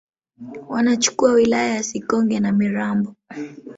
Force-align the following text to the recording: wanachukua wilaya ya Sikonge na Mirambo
wanachukua 0.69 1.31
wilaya 1.33 1.75
ya 1.75 1.83
Sikonge 1.83 2.39
na 2.39 2.51
Mirambo 2.51 3.15